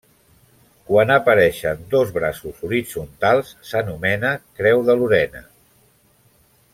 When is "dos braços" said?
1.91-2.63